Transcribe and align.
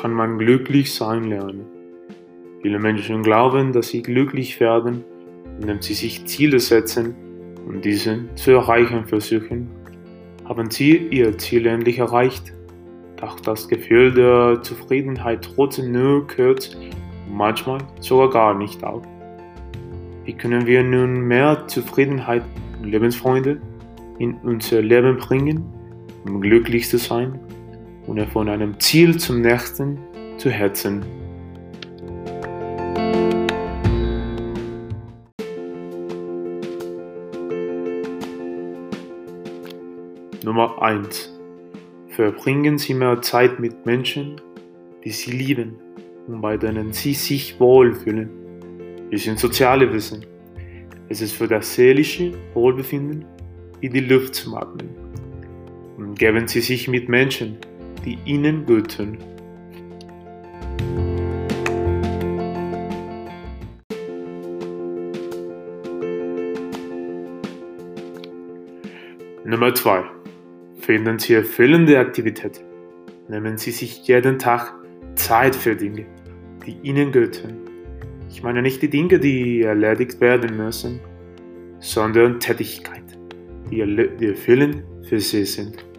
kann 0.00 0.14
man 0.14 0.38
glücklich 0.38 0.94
sein 0.94 1.24
lernen. 1.24 1.66
Viele 2.62 2.78
Menschen 2.78 3.22
glauben, 3.22 3.72
dass 3.72 3.88
sie 3.88 4.00
glücklich 4.02 4.58
werden, 4.58 5.04
indem 5.60 5.82
sie 5.82 5.92
sich 5.92 6.24
Ziele 6.24 6.58
setzen 6.58 7.14
und 7.66 7.84
diese 7.84 8.24
zu 8.34 8.52
erreichen 8.52 9.04
versuchen. 9.04 9.68
Haben 10.46 10.70
sie 10.70 10.96
ihr 10.96 11.36
Ziel 11.36 11.66
endlich 11.66 11.98
erreicht? 11.98 12.52
Doch 13.16 13.38
das 13.40 13.68
Gefühl 13.68 14.12
der 14.12 14.62
Zufriedenheit 14.62 15.50
trotzdem 15.54 15.92
nur 15.92 16.26
kurz 16.26 16.76
manchmal 17.30 17.80
sogar 18.00 18.30
gar 18.30 18.54
nicht 18.54 18.82
auf. 18.82 19.02
Wie 20.24 20.32
können 20.32 20.66
wir 20.66 20.82
nun 20.82 21.20
mehr 21.20 21.66
Zufriedenheit 21.66 22.42
und 22.80 22.90
Lebensfreude 22.90 23.60
in 24.18 24.34
unser 24.44 24.80
Leben 24.80 25.18
bringen, 25.18 25.62
um 26.24 26.40
glücklich 26.40 26.88
zu 26.88 26.96
sein 26.96 27.38
und 28.10 28.20
von 28.26 28.48
einem 28.48 28.78
Ziel 28.80 29.18
zum 29.18 29.40
nächsten 29.40 29.96
zu 30.36 30.50
hetzen? 30.50 31.04
Nummer 40.42 40.82
1. 40.82 41.38
Verbringen 42.08 42.78
Sie 42.78 42.94
mehr 42.94 43.22
Zeit 43.22 43.60
mit 43.60 43.86
Menschen, 43.86 44.40
die 45.04 45.10
Sie 45.10 45.30
lieben 45.30 45.76
und 46.26 46.40
bei 46.40 46.56
denen 46.56 46.92
Sie 46.92 47.14
sich 47.14 47.60
wohlfühlen. 47.60 48.28
Wir 49.08 49.20
sind 49.20 49.38
soziale 49.38 49.92
Wesen. 49.92 50.26
Es 51.08 51.20
ist 51.20 51.34
für 51.34 51.46
das 51.46 51.76
seelische 51.76 52.32
Wohlbefinden 52.54 53.24
wie 53.78 53.88
die 53.88 54.00
Luft 54.00 54.34
zum 54.34 54.54
Atmen. 54.54 54.88
Und 55.96 56.18
geben 56.18 56.48
Sie 56.48 56.60
sich 56.60 56.88
mit 56.88 57.08
Menschen, 57.08 57.58
die 58.04 58.18
Ihnen 58.24 58.66
gut 58.66 58.96
tun. 58.96 59.18
Nummer 69.44 69.74
2. 69.74 70.04
Finden 70.80 71.18
Sie 71.18 71.34
erfüllende 71.34 71.98
Aktivitäten. 71.98 72.64
Nehmen 73.28 73.58
Sie 73.58 73.72
sich 73.72 74.06
jeden 74.06 74.38
Tag 74.38 74.74
Zeit 75.14 75.56
für 75.56 75.74
Dinge, 75.74 76.06
die 76.66 76.76
Ihnen 76.82 77.12
gut 77.12 77.42
tun. 77.42 77.58
Ich 78.28 78.42
meine 78.42 78.62
nicht 78.62 78.80
die 78.80 78.88
Dinge, 78.88 79.18
die 79.18 79.62
erledigt 79.62 80.20
werden 80.20 80.56
müssen, 80.56 81.00
sondern 81.80 82.38
Tätigkeiten, 82.38 83.18
die, 83.70 84.08
die 84.18 84.26
erfüllend 84.28 84.84
für 85.08 85.18
sie 85.18 85.44
sind. 85.44 85.89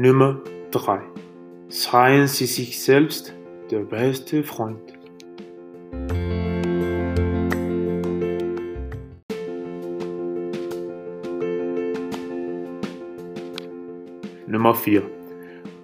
Nummer 0.00 0.40
3. 0.70 1.00
Seien 1.66 2.28
Sie 2.28 2.46
sich 2.46 2.80
selbst 2.80 3.34
der 3.68 3.80
beste 3.80 4.44
Freund. 4.44 4.78
Nummer 14.46 14.72
4. 14.72 15.02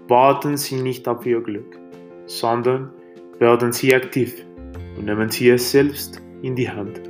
Warten 0.06 0.56
Sie 0.58 0.80
nicht 0.80 1.08
auf 1.08 1.26
Ihr 1.26 1.40
Glück, 1.40 1.76
sondern 2.26 2.92
werden 3.40 3.72
Sie 3.72 3.92
aktiv 3.92 4.46
und 4.96 5.06
nehmen 5.06 5.28
Sie 5.28 5.48
es 5.48 5.72
selbst 5.72 6.22
in 6.40 6.54
die 6.54 6.70
Hand. 6.70 7.00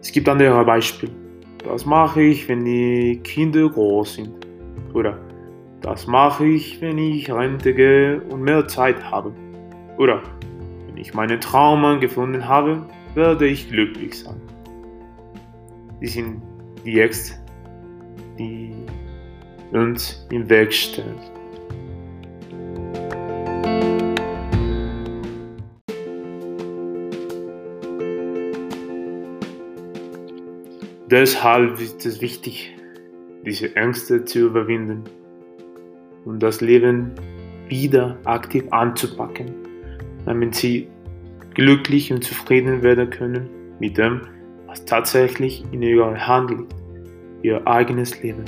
Es 0.00 0.10
gibt 0.10 0.28
andere 0.28 0.64
Beispiele. 0.64 1.12
Das 1.62 1.86
mache 1.86 2.22
ich, 2.22 2.48
wenn 2.48 2.64
die 2.64 3.20
Kinder 3.22 3.68
groß 3.68 4.14
sind. 4.14 4.34
Oder 4.94 5.29
das 5.80 6.06
mache 6.06 6.46
ich, 6.46 6.80
wenn 6.82 6.98
ich 6.98 7.30
Rente 7.30 7.74
gehe 7.74 8.20
und 8.20 8.42
mehr 8.42 8.68
Zeit 8.68 9.02
habe. 9.10 9.32
Oder 9.96 10.22
wenn 10.86 10.96
ich 10.98 11.14
meinen 11.14 11.40
Traum 11.40 12.00
gefunden 12.00 12.46
habe, 12.46 12.86
werde 13.14 13.46
ich 13.46 13.68
glücklich 13.70 14.18
sein. 14.18 14.40
Die 16.00 16.06
sind 16.06 16.42
die 16.84 17.00
Ex, 17.00 17.38
die 18.38 18.74
uns 19.72 20.26
im 20.30 20.48
Weg 20.48 20.72
stellen. 20.72 21.18
Deshalb 31.10 31.80
ist 31.80 32.06
es 32.06 32.20
wichtig, 32.20 32.76
diese 33.44 33.74
Ängste 33.74 34.24
zu 34.24 34.46
überwinden 34.46 35.04
und 36.24 36.42
das 36.42 36.60
Leben 36.60 37.12
wieder 37.68 38.18
aktiv 38.24 38.64
anzupacken, 38.70 39.54
damit 40.26 40.54
sie 40.54 40.88
glücklich 41.54 42.12
und 42.12 42.22
zufrieden 42.24 42.82
werden 42.82 43.10
können 43.10 43.48
mit 43.78 43.98
dem, 43.98 44.22
was 44.66 44.84
tatsächlich 44.84 45.64
in 45.72 45.82
ihrer 45.82 46.26
Hand 46.26 46.50
liegt, 46.50 46.74
ihr 47.42 47.66
eigenes 47.66 48.22
Leben. 48.22 48.44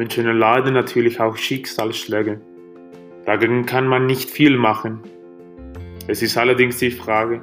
Menschen 0.00 0.26
erleiden 0.26 0.72
natürlich 0.72 1.20
auch 1.20 1.36
Schicksalsschläge. 1.36 2.40
Dagegen 3.26 3.66
kann 3.66 3.86
man 3.86 4.06
nicht 4.06 4.30
viel 4.30 4.56
machen. 4.56 5.00
Es 6.08 6.22
ist 6.22 6.38
allerdings 6.38 6.78
die 6.78 6.90
Frage, 6.90 7.42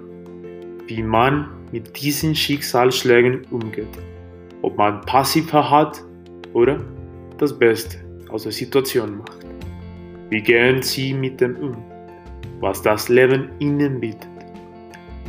wie 0.87 1.03
man 1.03 1.49
mit 1.71 2.01
diesen 2.01 2.33
Schicksalsschlägen 2.33 3.45
umgeht. 3.51 3.87
Ob 4.61 4.77
man 4.77 5.01
passiv 5.01 5.49
verharrt 5.49 6.03
oder 6.53 6.79
das 7.37 7.57
Beste 7.57 7.97
aus 8.29 8.43
der 8.43 8.51
Situation 8.51 9.19
macht. 9.19 9.45
Wie 10.29 10.41
gehen 10.41 10.81
Sie 10.81 11.13
mit 11.13 11.39
dem 11.39 11.55
um, 11.57 11.77
was 12.59 12.81
das 12.81 13.09
Leben 13.09 13.49
Ihnen 13.59 13.99
bietet? 13.99 14.27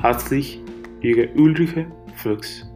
Herzlich, 0.01 0.61
Ihre 1.01 1.29
Ulrike 1.35 1.87
Fuchs, 2.17 2.69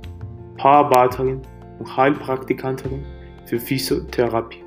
Paararbeiterin 0.56 1.41
und 1.78 1.97
Heilpraktikerin 1.97 3.04
für 3.47 3.59
Physiotherapie. 3.59 4.62